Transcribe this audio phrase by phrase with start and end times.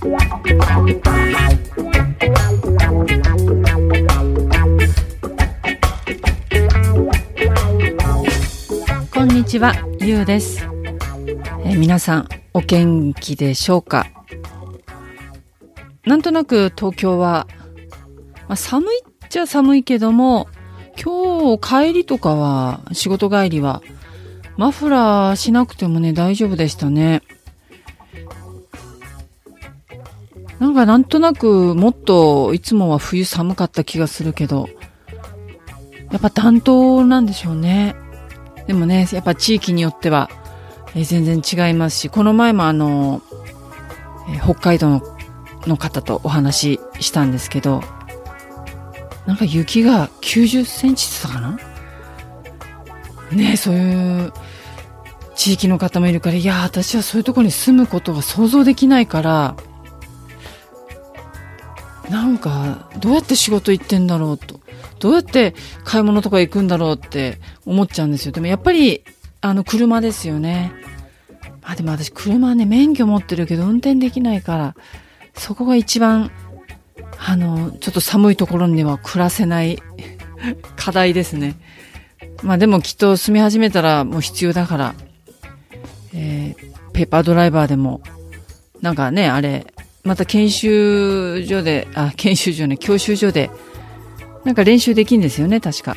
[0.00, 0.06] こ
[9.24, 10.64] んにちは、ゆうです、
[11.64, 14.06] えー皆さん、お元気でしょうか？
[16.04, 17.48] なんとなく東京は、
[18.46, 20.46] まあ、寒いっちゃ寒いけども、
[21.02, 23.82] 今日帰りとかは、仕事帰りは、
[24.56, 27.22] マフラーしなくてもね、大丈夫でしたね。
[30.60, 34.68] なんかなんとなくもっといつもは冬寒かった気がするけど、
[36.10, 37.94] やっぱ暖冬なんでしょうね。
[38.66, 40.30] でもね、やっぱ地域によっては、
[40.94, 43.22] えー全然違いますし、この前もあの、
[44.28, 45.02] えー北海道の
[45.66, 47.82] の方とお話ししたんですけど、
[49.26, 51.58] なんか雪が90センチってたかな？
[53.30, 54.32] ねそういう
[55.36, 59.56] 地域の方もいるから、いや、私はそういうところに住むことが想像できないから、
[62.10, 64.60] なんか、どうやって仕事行ってんだろうと。
[64.98, 68.32] どうやって買い物とか行くんだろうって思っちゃうんですよ。
[68.32, 69.04] でもやっぱり、
[69.40, 70.72] あの、車ですよね。
[71.62, 74.74] まあでも私、車はね、免許持ってるけど運転できないから、
[75.34, 76.30] そこが一番、
[77.18, 79.82] あの、ちょっと寒いところには暮らせない
[80.76, 81.56] 課題ですね。
[82.42, 84.94] まあでもきっと住み始めたらもう必要だから、
[86.14, 86.68] えー
[86.98, 88.00] ペーパードライバーでも、
[88.80, 89.72] なんかね、あれ、
[90.08, 93.50] また研修所で、あ、研修所ね、教習所で、
[94.42, 95.96] なんか練習できんですよね、確か。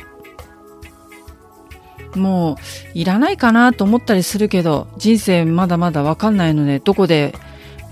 [2.14, 2.58] も
[2.94, 7.34] う、いらないかなと思ったりするけど、人生まだまだわかんないので、どこで、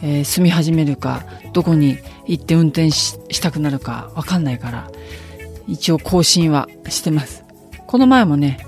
[0.03, 4.91] えー住み始めるか、どこに行って運転ししたくなるかわかんないから、
[5.69, 7.45] 一応更新はしてます。
[7.87, 8.59] この前もね、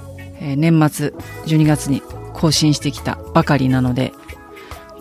[0.40, 1.08] えー年末
[1.44, 2.00] 12月に
[2.32, 4.14] 更新してきたばかりなので、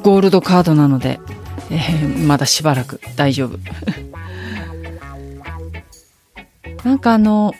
[0.03, 1.21] ゴールドカードなので、
[1.71, 3.57] えーまだしばらく大丈夫。
[6.83, 7.53] なんかあの、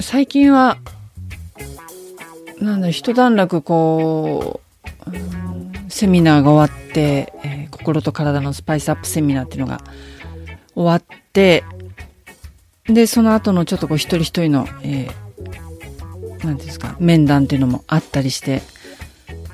[0.00, 0.78] 最近は、
[2.60, 4.60] なんだろう、一段落こ
[5.06, 5.10] う、
[5.90, 9.82] セミナーが終わって、えー心と体のスパイスアップセミナーっていうのが
[10.74, 11.02] 終わっ
[11.32, 11.64] て、
[12.86, 18.62] で、その後のちょっとこう一人一人の、えーなんていうんですか、面談っていうのもあったりして、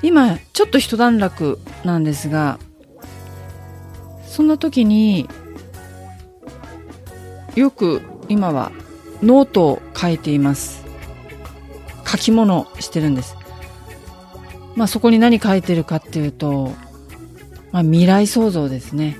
[0.03, 2.59] 今、ちょっと一段落なんですが、
[4.25, 5.27] そんな時に、
[7.55, 8.71] よく今は
[9.21, 10.83] ノートを書いています。
[12.07, 13.35] 書き物してるんです。
[14.75, 16.71] まあそこに何書いてるかっていうと、
[17.71, 19.17] まあ未来創造ですね。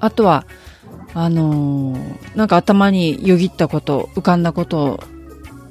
[0.00, 0.46] あとは、
[1.14, 5.00] あのーなんか頭によぎったこと、浮かんだことを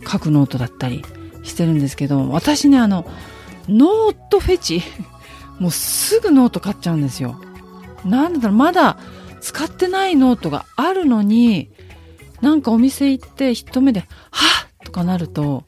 [0.09, 1.03] 書くノートだったり
[1.44, 3.06] してるんですけど、私ね、あの、
[3.68, 4.81] ノートフェチ、
[5.59, 7.40] もうすぐノート買っちゃうんですよ。
[8.06, 8.97] なんだろう、まだ
[9.41, 11.69] 使ってないノートがあるのに、
[12.41, 14.06] なんかお店行って一目で、は
[14.66, 15.63] っとかなると、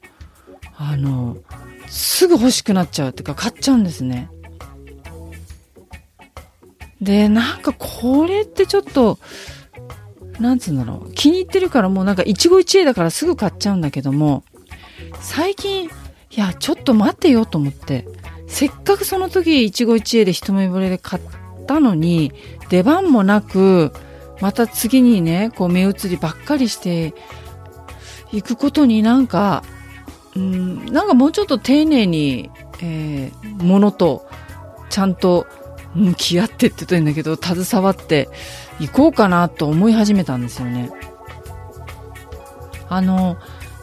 [0.76, 1.38] あの、
[1.88, 4.30] すぐ欲しくなっちゃうっていうか買っちゃうんですね。
[7.00, 9.18] で、なんかこれってちょっと、
[10.40, 11.12] なんつうんだろう。
[11.14, 14.44] 気に入ってるからもうなんか一期一会だからすぐ買っちゃうんだけども、
[15.20, 15.90] 最近、
[16.36, 18.06] いや、ちょっと待てよと思って、
[18.46, 21.22] せっかくその時一期一会で一目惚れで買っ
[21.66, 22.32] たのに、
[22.68, 23.92] 出番もなく、
[24.40, 27.14] また次にね、こう目移りばっかりして
[28.32, 29.64] いくことになんか、
[30.34, 32.50] うん、なんかもうちょっと丁寧に、
[32.82, 34.28] えー、ものと
[34.90, 35.46] ちゃんと
[35.94, 38.28] 向き合ってって言ったんだけど、携わって
[38.78, 40.90] いこうかなと思い始めたんですよね。
[42.90, 43.38] あの、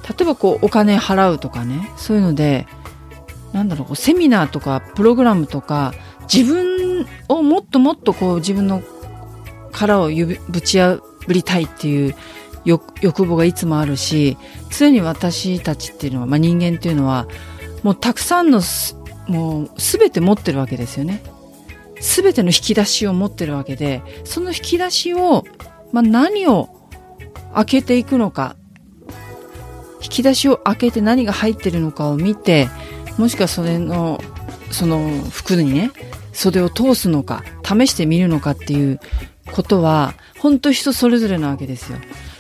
[0.08, 2.68] 例えばこうお金払うとかね、そういうので、
[3.54, 5.94] なんだろう、セミナーとかプログラムとか、
[6.32, 8.82] 自分をもっともっとこう自分の
[9.72, 10.10] 殻を
[10.50, 12.16] ぶち破りたいっていう
[12.66, 14.38] 欲望がいつもあるし、
[14.70, 17.28] 常に私たちっていうのは、まあ、人間っていうのは、
[17.84, 18.98] もうたくさんのす、
[19.28, 21.22] もうすべて持ってるわけですよね。
[22.00, 25.44] すべての引き出しを持ってるわけで、その引き出しを、
[25.92, 26.70] まあ、何を
[27.54, 28.56] 開けていくのか、
[30.04, 32.70] 引き出しを開けて何が入ってるのかを見て、
[33.18, 34.22] もしくはそれの、
[34.72, 35.92] その服にね、
[36.34, 39.00] 袖を通すのか、試してみるのかっていう
[39.52, 42.00] ことは、本当人それぞれなわけですよ。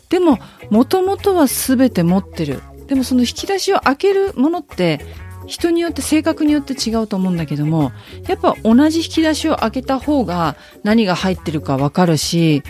[0.10, 0.39] でも、
[0.69, 2.62] もともとは全て持ってる。
[2.88, 5.00] でもその引き出しを開けるものって、
[5.45, 7.92] 人によって性格によって違うと思うんだけども、
[8.27, 12.63] やっぱ同じ引き出しを開けた方が何が入ってるかわかるし、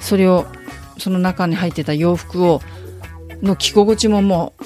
[0.00, 0.46] それを、
[0.98, 2.60] その中に入ってた洋服を、
[3.42, 4.64] の着心地ももう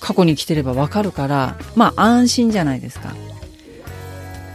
[0.00, 3.14] 過去に来てればわかるから、まあ安心じゃないですか。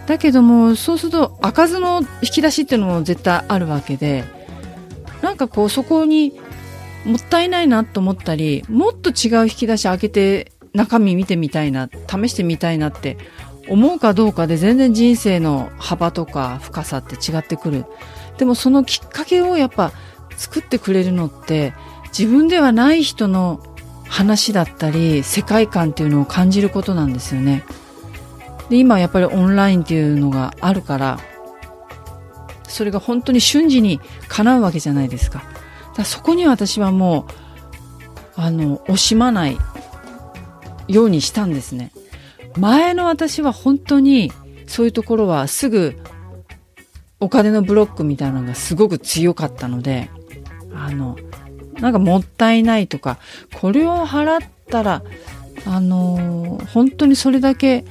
[0.05, 4.23] だけども、そうすると開かずの引き出しっていうのも絶対あるわけで、
[5.21, 6.39] なんかこうそこに
[7.05, 13.17] もったいないなと思ったり、もっと違う引き出し開けて中身見てみたいな、試してみたいなって
[13.69, 17.85] 思うかどうかで全然人生の幅とか深さって違ってくる。
[18.38, 19.91] でもそのきっかけをやっぱ
[20.38, 21.73] 作ってくれるのって
[22.18, 23.60] 自分ではない人の
[24.06, 27.64] 話だったり世界観っていうのを感じることなんですよね。
[28.69, 31.19] で、今やっぱりオンラインっていうのがあるから、
[32.68, 35.44] それが本当に瞬時に叶うわけじゃないですか。
[35.92, 37.28] だかそこに私はも
[38.38, 39.58] う、あの、惜しまない
[40.88, 41.92] ようにしたんですね。
[42.58, 44.31] 前の私は本当に
[44.66, 45.96] そういうところはすぐ
[47.19, 50.10] お金のブロックみたいなのがすごく強かったので、
[50.74, 51.16] あの、
[51.79, 53.18] なんかもったいないとか、
[53.59, 55.03] これを払ったら、
[55.65, 57.85] あのー、本当にそれだけ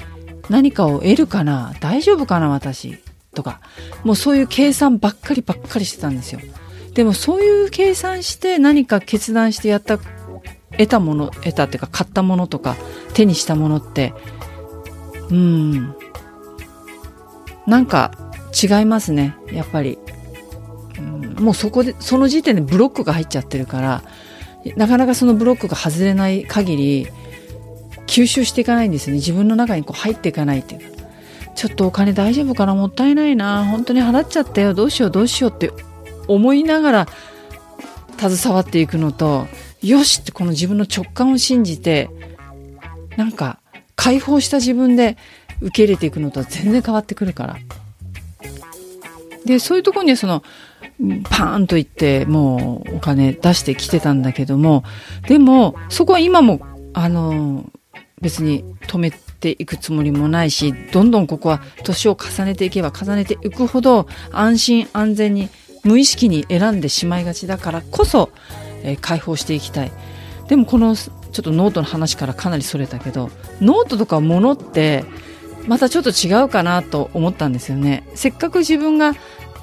[0.48, 2.98] 何かを得るかな大丈夫かな私
[3.34, 3.60] とか、
[4.04, 6.40] もうそういう計算ばっかりばっかりしてたんですよ。
[6.94, 9.98] でもそういう計算して何か決断してやった、
[10.72, 12.76] 得たもの、得たっていうか買ったものとか
[13.14, 14.14] 手にしたものって、
[15.30, 15.94] うん、
[17.66, 18.12] なんか
[18.52, 19.98] 違いますね、やっぱり。
[21.38, 24.02] もうそこで、その時点でブロックが入っちゃってるから、
[24.76, 27.08] なかなかそのブロックが外れない限り、
[28.06, 29.14] 吸収していかないんですね。
[29.14, 30.96] 自分の中にこう入っていかないっていう。
[31.54, 33.64] ちょっとお金大丈夫かなもったいないな。
[33.64, 34.74] 本当に払っちゃったよ。
[34.74, 35.72] どうしようどうしようって
[36.28, 37.08] 思いながら
[38.18, 39.46] 携わっていくのと、
[39.82, 42.10] よしってこの自分の直感を信じて、
[43.16, 43.58] なんか
[43.94, 45.16] 解放した自分で
[45.60, 47.56] 受け入れていくのとは全然変わってくるから。
[49.44, 50.42] で、そういうところにはその、
[51.24, 54.84] パーンと言って、もうお金出してきてたんだけども、
[55.28, 56.60] でも、そこは今も、
[56.94, 57.70] あの、
[58.20, 65.50] 別に止めていくつもりもないし、どんどんここは年を重ねていけば重ねていくほど、安心安全に
[65.84, 68.30] 無意識に選んでしまいがちだからこそ、
[68.82, 69.92] えー、解放していきたい。
[70.48, 75.04] でもこの、ちょっとノートの話からかなりそれたけど、ノートとか物って、
[75.66, 78.08] またちょっと違うかなと思ったんですよね。
[78.14, 79.14] せっかく自分が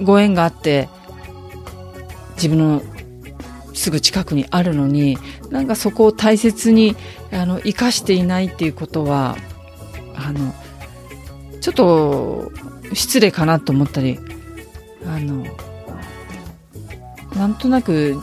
[0.01, 0.89] ご縁があって、
[2.43, 2.81] 自分の
[3.73, 5.17] すぐ近くにあるのに
[5.49, 6.97] なんかそこを大切に
[7.31, 9.37] あの生かしていないっていうことは
[10.13, 10.53] あの
[11.61, 12.51] ちょっと
[12.93, 14.19] 失礼かなと思ったり
[15.05, 15.45] あの
[17.37, 18.19] なんとなく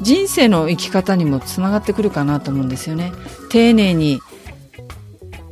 [0.00, 3.12] 人生の生き方にもつながってくるかなと思うんですよね。
[3.50, 4.20] 丁寧に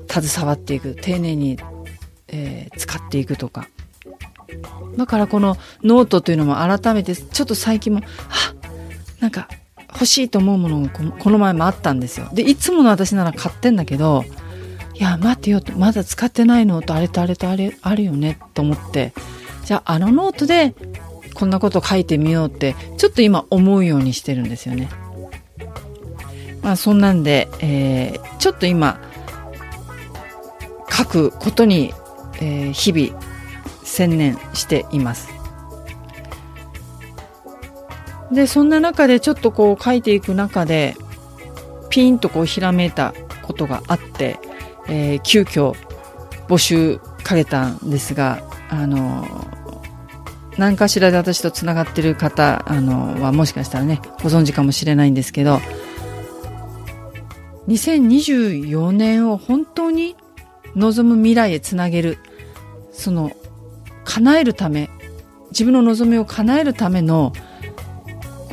[0.08, 1.58] 携わっていく丁寧に、
[2.28, 3.68] えー、使っていくとか
[4.96, 8.54] だからこのノートというのも改めてちょっと最近も、は
[9.20, 9.48] なんか
[9.92, 12.28] 欲しいと思うものがこの前もあったんですよ。
[12.32, 14.24] で、いつもの私なら買ってんだけど、
[14.94, 19.12] いや、待てよと、まだ使ってないのとあれとあれとあれあるよねと思って、
[19.64, 20.74] じゃああのノートで
[21.34, 24.88] こんなこと書いてみようって、ちょっと今思うようにしてるんですよね。
[26.62, 29.00] まあそんなんで、えー、ちょっと今、
[30.90, 31.92] 書くことに、
[32.40, 33.31] えー、日々
[33.92, 35.28] 専念しています。
[38.32, 40.96] で、そんな中でちょっとこう書いていく中で、
[41.90, 44.38] ピンとこうひらめいたことがあって、
[44.88, 45.74] えー、急遽
[46.48, 49.26] 募集かけたんですが、あの
[50.56, 55.60] 何かしらで私とつながってる方、あのはもしかしたらね、ご存知かもしれないんですけど、
[57.68, 60.16] 2024年を本当に
[60.74, 62.16] 望む未来へつなげる、
[62.92, 63.32] その
[64.04, 64.90] 叶えるため
[65.50, 67.32] 自分の望みを叶えるための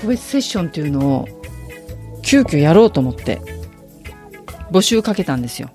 [0.02, 1.28] 個別セッションっていうのを
[2.22, 3.42] 急遽やろうと思って
[4.72, 5.70] 募集かけたんですよ。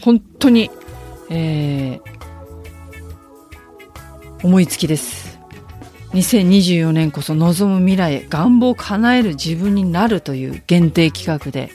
[0.00, 0.70] 本当に、
[1.30, 2.00] えー、
[4.42, 5.38] 思いつきです。
[6.12, 11.70] 2024年こそ望む未来へ願望を叶える自分になるという限定企画で。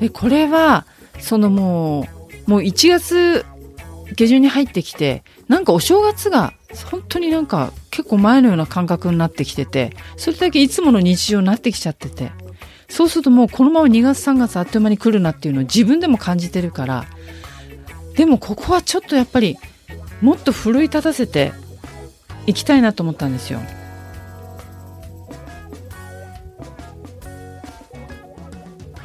[0.00, 0.86] でこれは、
[1.20, 2.08] そのも
[2.46, 3.46] う、もう1月
[4.14, 6.54] 下旬に入ってきて、なんかお正月が
[6.90, 12.32] 本当になんか結構前のような感覚になってきてて、それだけいつもの日常になってきちゃってて、
[12.88, 17.06] そうするともうこのまま2月3月あっという間に来るなっていうのを自分でも感じてるから
[18.14, 19.56] でもここはちょっとやっぱり
[20.20, 21.52] もっと奮い立たせて
[22.46, 23.60] いきたいなと思ったんですよ。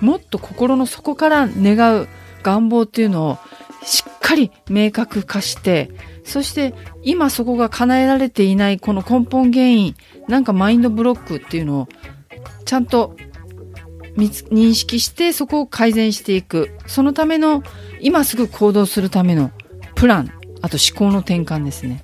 [0.02, 2.08] もっと心の底から願う
[2.42, 3.38] 願望っていうのを
[3.84, 5.92] しっかり明確化して、
[6.24, 9.96] そして今そこが叶えられていないこの根本原因、
[10.28, 11.88] なんかマインドブロックっていうのを
[12.66, 13.16] ちゃんと
[14.16, 16.72] 認識してそこを改善していく。
[16.86, 17.64] そのための
[18.02, 19.52] 今すぐ行動するための
[19.96, 20.32] プラン、
[20.62, 22.04] あと思考の転換ですね。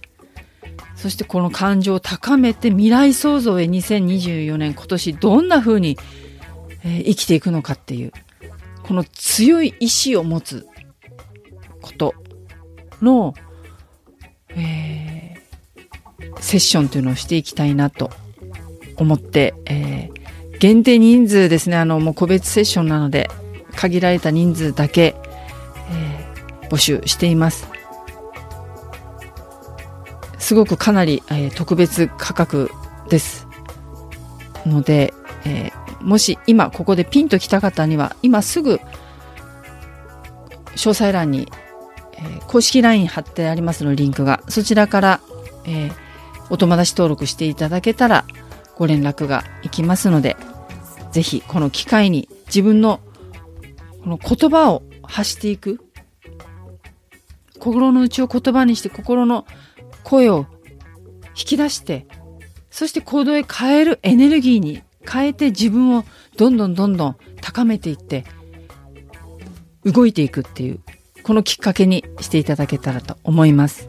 [0.96, 5.98] そしてこの感情を高めて未来創造へ2024年今年どんな風に、
[6.84, 8.14] 生きていくのかっていう、
[8.84, 10.68] この強い意志を持つ
[11.86, 12.16] こと
[13.02, 13.36] の、
[14.50, 18.10] えー、セッションというのをしていきたいなと
[18.98, 23.30] 思って、えー、限定人数ですね、あの、もう個別セッションなので、
[23.76, 25.16] 限られた人数だけ、
[25.92, 27.68] えー、募集しています。
[30.40, 32.72] すごくかなり、えー、特別価格
[33.10, 33.48] です。
[34.66, 35.14] ので、
[35.46, 38.80] えー、もし今ここでピンときた方には、今すぐ、
[40.76, 41.52] 詳細欄に、
[42.18, 45.22] え、公式 LINE 貼ってありますのリンクが、そちらから、
[45.66, 45.92] え、
[46.50, 48.26] お友達登録していただけたら
[48.78, 50.38] ご連絡がいきますので、
[51.12, 53.00] ぜひこの機会に自分の
[54.04, 55.80] この言葉を発していく。
[57.60, 59.48] 心の内を言葉にして心の
[60.04, 60.46] 声を
[61.30, 62.06] 引き出して、
[62.70, 66.04] そして行動へ変えるエネルギーに変えて自分を
[66.38, 68.26] どんどんどんどん高めていって、
[69.84, 70.80] 動いていくっていう、
[71.26, 73.88] このきっかけにしていただけたらと思います。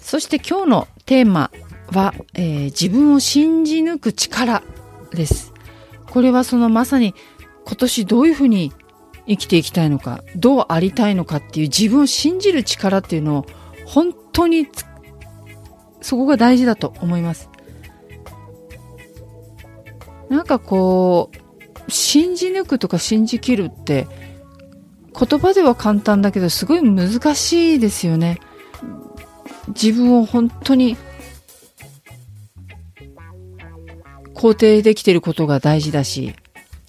[0.00, 1.52] そして今日のテーマ
[1.92, 4.64] は、えー、自分を信じ抜く力
[5.12, 5.52] です。
[6.10, 7.14] これはそのまさに
[7.64, 8.72] 今年どういうふうに
[9.28, 13.46] 生きていきたいのか、どうありたいのかっていう自分を信じる力っていうのを
[13.84, 14.66] 本当に
[16.00, 17.50] そこが大事だと思います。
[20.28, 24.25] なんかこう、信じ抜くとか信じきるって
[25.18, 28.40] 言葉では簡単だけどすごい難しいですよね。
[29.68, 30.96] 自分を本当に
[34.34, 36.34] 肯定できていることが大事だし、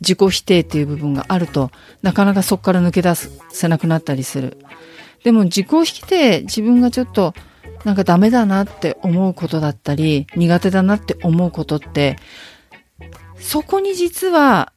[0.01, 4.57] 自己否定っていう部分があると、なかなかそこから抜け出せなくなったりする。
[5.23, 7.33] でも自己否定、自分がちょっと
[7.85, 12.17] なんかダメだなって思うことだったり、苦手だなって思うことって、
[13.39, 14.73] そこに実は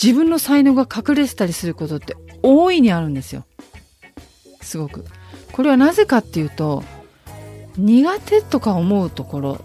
[0.00, 3.44] 自分の才能が隠れてたりすることって大いにあるんですよ。
[4.60, 5.04] すごく。
[5.52, 6.82] これはなぜかっていうと、
[7.76, 9.60] 苦手とか思うところ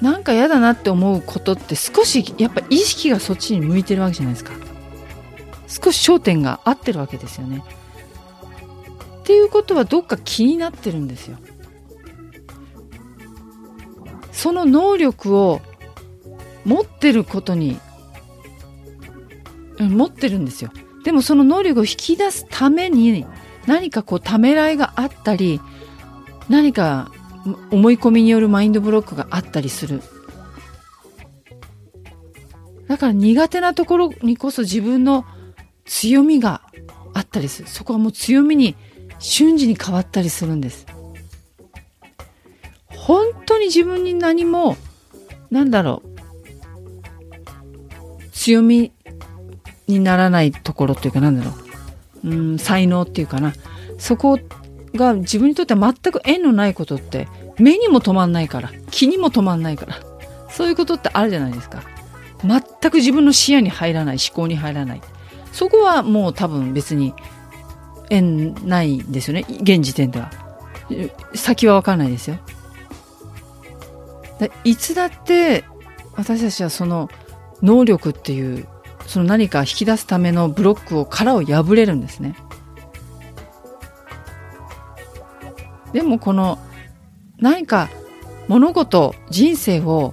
[0.00, 4.52] なんか嫌だなって思うことって少しやっぱ意識がそっちに向いてるわけじゃないですか。
[5.68, 7.62] 少し焦点が合ってるわけですよね。
[9.20, 11.36] っていうことはどっか気になってるんですよ。
[14.32, 15.60] その能力を
[16.64, 17.78] 持ってることに、
[19.88, 20.70] 持ってるんですよ。
[21.04, 23.26] でもその能力を引き出すために
[23.66, 25.60] 何かこうためらいがあったり、
[26.48, 27.10] 何か
[27.70, 30.02] 思い込みによるマインドブロックがあったりする。
[32.88, 35.24] だから苦手なところにこそ自分の
[35.84, 36.62] 強みが
[37.14, 37.68] あったりする。
[37.68, 38.76] そこはもう強みに
[39.18, 40.86] 瞬時に変わったりするんです。
[42.88, 44.76] 本当に自分に何も、
[45.50, 46.10] なんだろう、
[48.32, 48.92] 強み
[49.90, 51.52] にならないところっていうかなんだろ
[52.24, 53.52] う、うん、才能っていうかな。
[53.98, 54.38] そこ
[54.94, 57.28] が自分にとっては全く縁のないことって
[57.58, 59.96] 目にも止まんないから気にも止まんないから。
[60.50, 61.82] そういうことってあるじゃないですか。
[62.42, 65.00] 全く自分の視野に入らない思考に入らない。
[65.52, 67.14] そこはもう多分別に
[68.10, 69.44] 縁ないんですよね。
[69.48, 70.30] 現時点では。
[71.34, 72.38] 先は分かんないですよ。
[74.64, 75.64] いつだって
[76.16, 77.08] 私たちはその
[77.62, 78.66] 能力っていう
[79.10, 82.36] その何か引き出すためのブロックを殻を破れるんですね
[85.92, 86.58] でもこの
[87.38, 87.88] 何か
[88.50, 90.12] 物事、人生を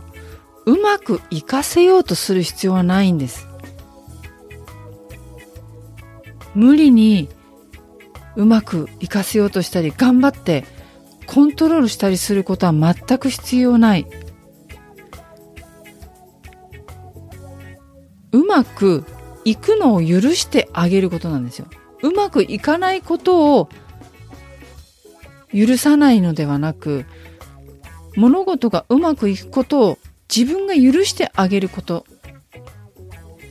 [0.68, 3.48] うまくいかせようとする必要はないんです。
[6.54, 7.30] 無理に
[8.36, 10.66] うまくいかせようとしたり、頑張って
[11.26, 14.06] コントロールしたりすることは全く必要ない。
[18.38, 19.04] うまく
[19.46, 21.66] いくのを許してあげることなんですよ。
[22.04, 23.68] うまくいかないことを
[25.52, 27.06] 許さないのではなく、
[28.16, 30.00] 物事がうまくいくことを
[30.34, 32.06] 自分が許してあげること、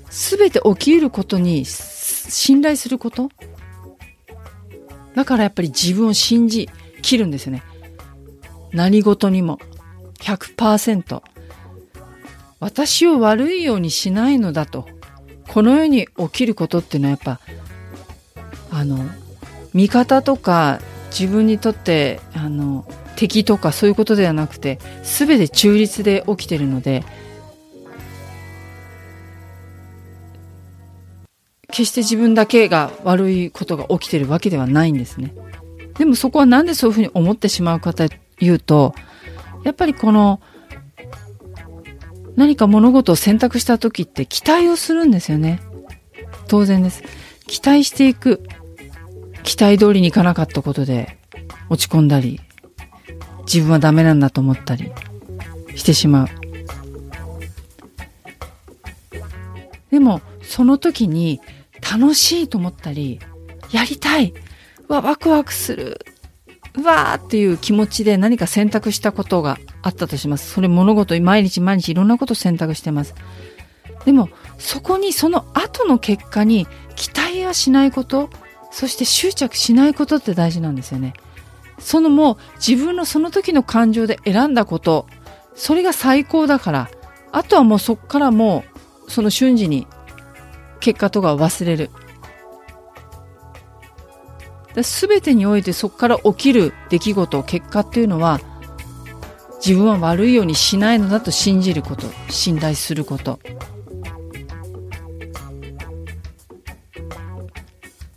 [0.09, 3.29] すべて起きることに信頼すること。
[5.17, 6.71] だからやっぱり自分を信じ
[7.03, 7.65] きるんですよね。
[8.71, 9.59] 何事にも
[10.21, 11.23] 100%。
[12.61, 14.89] 私を悪いようにしないのだと。
[15.49, 17.41] この世に起きることっていうのはやっぱ、
[18.71, 19.05] あの、
[19.75, 22.87] 味方とか自分にとって、あの、
[23.17, 27.05] 敵とかそういうことではなくて、すべて中立で起きてるので、
[31.69, 35.35] 決して自分だけが悪いことが起きてるわけではないんですね。
[35.99, 38.07] でもそこはなんでそういうふうに思ってしまうかと
[38.41, 38.95] いうと、
[39.65, 40.41] やっぱりこの、
[42.37, 45.61] 何か物事を選択した時って期待をするんですよね。
[46.49, 47.03] 当然です。
[47.47, 48.43] 期待していく。
[49.43, 51.19] 期待通りにいかなかったことで
[51.71, 52.41] 落ち込んだり、
[53.47, 54.93] 自分はダメなんだと思ったり
[55.77, 56.29] してしまう。
[59.91, 61.41] でも、その時に
[61.81, 63.21] 楽しいと思ったり、
[63.71, 64.35] やりたい
[64.89, 66.01] わ、ワクワクする
[66.83, 70.51] わーっていう気持ちで何か選択したことがあったとします。
[70.51, 73.15] それ物事、毎日毎日いろんなこと選択してます。
[74.05, 74.29] でも、
[74.59, 76.67] そこにその後の結果に
[76.97, 78.29] 期待はしないこと、
[78.73, 81.15] そして執着しないことって大事なんですよね。
[81.79, 85.07] そのもう自分のその時の感情で選んだこと、
[85.55, 86.91] それが最高だから、
[87.31, 88.65] あとはもうそっからも
[89.07, 89.87] うその瞬時に
[90.81, 91.91] 結果とか忘れる。
[94.75, 98.41] 全てにおいてそこから起きる出来事、結果っていうのは
[99.65, 103.39] 自分は悪いようにしないのだと信じること、信頼すること。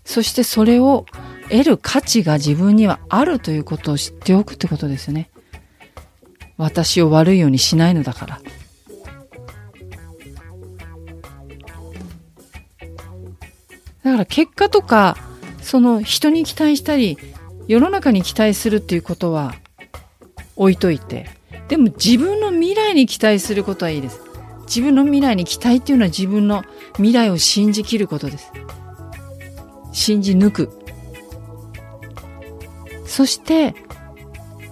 [0.03, 1.05] そしてそれを
[1.49, 5.29] 得る価値が自分にはあるということを知っておくってことですね。
[6.57, 8.41] 私を悪いようにしないのだから。
[14.03, 15.15] だから結果とか、
[15.61, 17.17] その人に期待したり、
[17.67, 19.53] 世の中に期待するっていうことは
[20.59, 21.29] 置いといて、
[21.69, 24.21] でも自分の未来に期待することはいいです。
[24.67, 26.63] 自分の未来に期待っていうのは自分の
[26.97, 28.51] 未来を信じきることです。
[29.91, 30.69] 信じ抜く。
[33.05, 33.73] そして、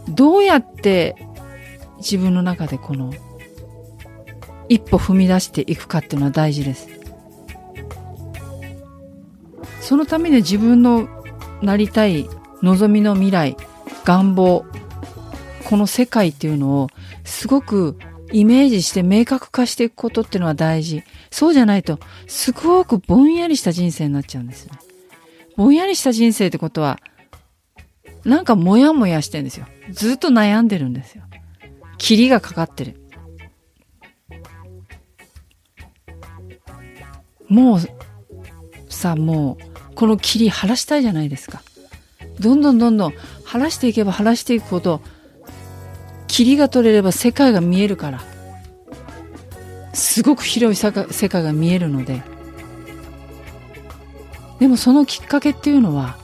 [0.10, 1.16] どうやって
[1.98, 3.12] 自分の中でこの
[4.70, 6.88] 一歩踏み出していくかっていうのは大事です。
[9.82, 11.08] そのために自分の
[11.62, 12.30] なりたい
[12.62, 13.56] 望みの未来、
[14.04, 14.66] 願望、
[15.68, 16.88] この世界っていうのを
[17.26, 17.98] すごく
[18.32, 21.04] イメージして明確化していくことっていうのは大事。
[21.30, 24.80] そうじゃないと、すごくぼんやりした人生になっちゃうんですね。
[25.58, 27.00] ぼんやりした人生ってことは、
[28.24, 29.66] なんかもやもやしてんですよ。
[29.92, 31.26] ずっと悩んでるんですよ。
[31.98, 32.96] 霧がかかってる。
[37.50, 37.80] もう、
[38.88, 41.62] さ、もう、この霧晴らしたいじゃないですか。
[42.40, 45.02] どんどんどんどん晴らしていけば晴らしていくほど、
[46.38, 48.22] 霧が取れれば世界が見えるから。
[49.94, 50.76] すごく広い
[51.12, 52.22] 世界が見えるので。
[54.60, 56.16] でもそのきっかけっていうのは、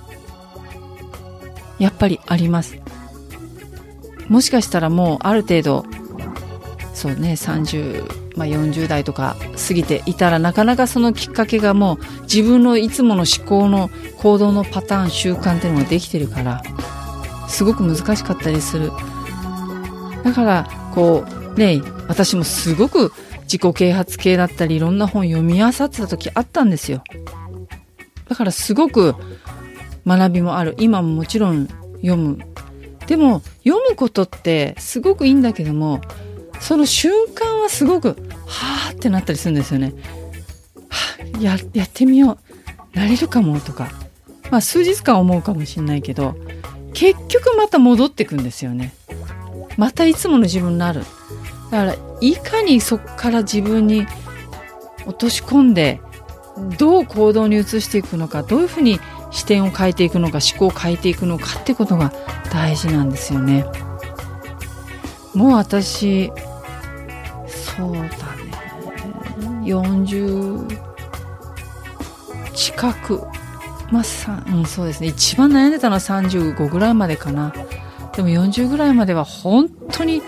[1.80, 2.78] やっぱりあります。
[4.30, 5.84] もしかしたらもうある程度、
[6.94, 9.36] そうね、30、まあ、40代とか
[9.68, 16.62] 過ぎていたらなかなかそのきっかけがもう自分のいつもの思考の行動のパターン、習慣っていうのができてるから、
[17.48, 18.92] すごく難しかったりする。
[20.24, 23.12] だから、こう、ね、私もすごく
[23.44, 27.04] 自己啓発系だったりいろんな本読み漁ってた時あったんですよ。
[28.28, 29.16] だからすごく
[30.08, 30.76] 学びもある。
[30.80, 32.40] 今ももちろん読む。
[33.08, 36.02] でも、読むことってすごくいいんだけども、
[36.60, 38.10] その瞬間はすごく、
[38.46, 39.94] はーってなったりするんですよね。
[40.90, 42.38] はや、やってみよ
[42.94, 42.98] う。
[42.98, 43.90] なれるかもとか。
[44.50, 46.36] まあ、数日間思うかもしれないけど、
[46.94, 48.94] 結局また戻ってくんですよね。
[49.78, 51.02] またいつもの自分になる。
[51.72, 54.06] だから、いかにそこから自分に
[55.06, 56.02] 落とし込んで、
[56.78, 59.00] どう行動に移していくのか、どういうふうに
[59.32, 62.14] 視点を変えていくのか思考を変えていくのかってことが
[62.52, 63.66] 大事なんですよね。
[65.34, 66.32] もう私
[67.48, 68.12] そうだね
[69.64, 70.80] 40
[72.54, 73.24] 近く
[73.92, 77.52] まあ、うん、そうですね一番悩んでたのは35ぐらいまでかな
[78.16, 80.22] でも40ぐらいまでは本当に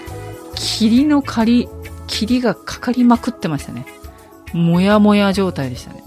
[0.55, 1.69] 霧の狩り
[2.07, 3.85] 霧がかかりまくってましたね
[4.53, 6.03] もやもや状態でしたね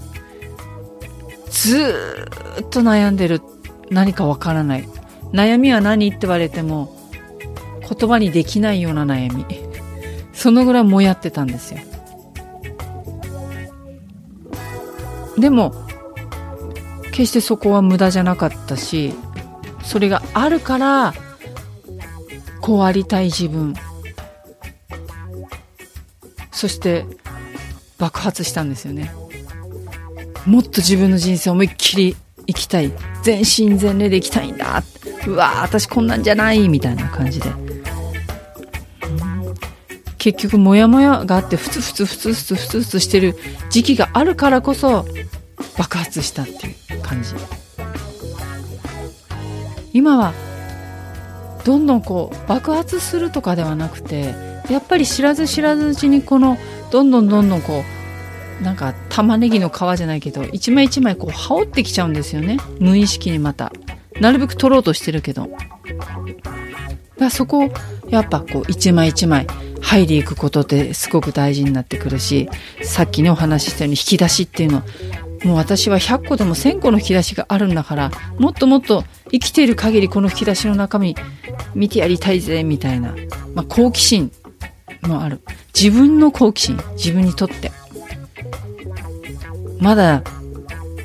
[1.51, 3.43] ずーっと悩んでる
[3.91, 4.89] 何かわからない。
[5.33, 6.97] 悩みは何って言われても
[7.89, 9.45] 言葉にできないような悩み。
[10.33, 11.81] そのぐらいもやってたんですよ。
[15.39, 15.73] でも、
[17.13, 19.15] 決してそこは無駄じゃなかったし、
[19.83, 21.15] それがあるから、
[22.61, 23.75] こうありたい自分。
[26.51, 27.05] そして
[27.99, 29.13] 爆発したんですよね。
[30.47, 32.17] もっと自分の人生思いっきり
[32.47, 32.93] 生きたい。
[33.23, 34.83] 全身全霊で生きたいんだ。
[35.27, 37.51] うわ私こんなんじゃないみたいな感じで。
[40.19, 43.37] 結局、モヤモヤがあって、ふつふつふつふつふつふつしてる
[43.71, 45.07] 時期があるからこそ、
[45.77, 47.35] 爆発したっていう感じ。
[49.93, 50.33] 今は、
[51.69, 54.35] どんどんこう、爆発するとかではなくて、
[54.71, 56.57] やっぱり知らず知らずうちにこの、
[56.91, 57.85] どんどんどんどんこ
[58.61, 62.57] う、なんか玉ねぎの皮じゃないけど、一枚一枚こう羽織ってきちゃうんですよね。
[62.81, 63.71] 無意識にまた。
[64.19, 65.51] なるべく取ろうとしてるけど。
[67.19, 67.71] だそこを、
[68.09, 69.47] やっぱこう、一枚一枚、
[69.83, 72.49] 入りいくことってすごく大事になってくるし、
[72.83, 74.83] さっきねお話ししたように引き出しっていうの、
[75.45, 81.17] もう私は100個でも1000個の引き出しがあるんだから、もっともっと生きている限りこの引き出しの中身
[81.75, 83.15] 見てやりたいぜ、みたいな。
[83.55, 84.33] まあ、好奇心
[85.03, 85.41] もある。
[85.75, 87.71] 自分の好奇心、自分にとって。
[89.81, 90.23] まだ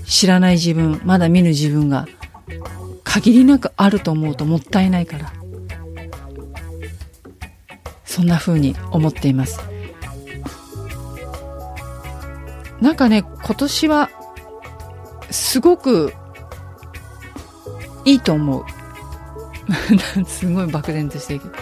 [0.05, 2.07] 知らない自分、まだ見ぬ自分が
[3.03, 5.31] 限りなくあると思うともったいないから。
[8.03, 9.59] そんな風に思っています。
[12.79, 14.09] なんかね、今年は、
[15.33, 16.13] すごく、
[18.05, 18.65] いいと思う。
[20.29, 21.53] すごい漠然としてるけど。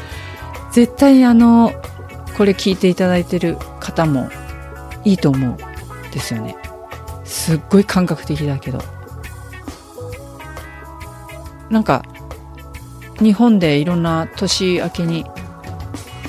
[0.74, 1.72] 絶対あの、
[2.36, 4.30] これ聞いていただいてる方も、
[5.06, 5.58] いいと思う。
[6.12, 6.58] ですよね。
[7.24, 8.84] すっごい感覚的だけど。
[11.70, 12.04] なんか、
[13.22, 15.26] 日本でいろんな年明けに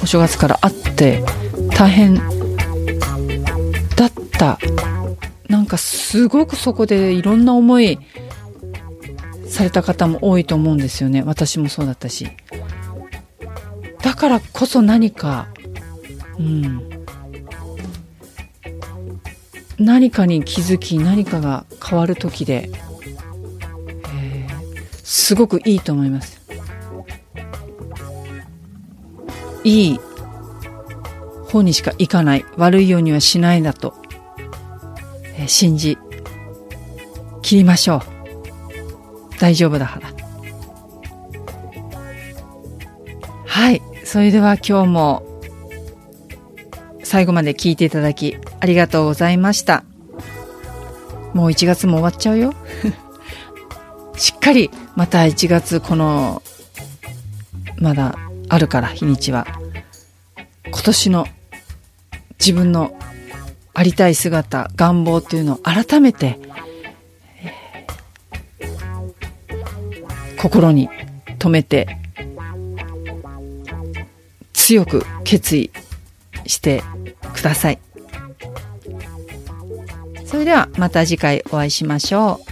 [0.01, 1.25] お正月から会って
[1.77, 2.15] 大変
[3.97, 4.59] だった
[5.73, 7.99] かすごくそこでいろんな思い
[9.49, 11.23] された方も多いと思うんですよね。
[11.23, 12.29] 私もそうだったし。
[14.03, 15.49] だからこそ何か
[16.39, 16.89] うん。
[19.79, 22.71] 何かに気づき何かが変わる時で、
[24.15, 24.51] えー、
[25.03, 26.41] すごくいいと思います。
[29.65, 30.01] いい
[31.49, 34.02] 方にしか行かない、悪いようにはしないだと、
[35.49, 35.99] 信じ、
[37.43, 39.39] 切りましょう。
[39.39, 40.13] 大丈夫だから。
[43.47, 43.83] はい。
[44.05, 45.23] それでは今日も
[47.03, 49.85] 最後まで聞いていただきありがとうございました。
[51.35, 52.55] もう1月も終わっちゃうよ。
[54.17, 56.43] しっかりまた1月この
[57.79, 58.15] まだ
[58.49, 59.47] あるから日にちは
[60.67, 61.27] 今年の
[62.39, 62.95] 自分の
[63.75, 66.39] ありたい姿願望というのを改めて、
[67.41, 70.89] えー、心に
[71.39, 71.99] 留めて
[74.53, 75.71] 強く決意
[76.47, 76.83] して
[77.35, 77.79] ください。
[80.27, 82.52] それではまた次回お会いしましょう。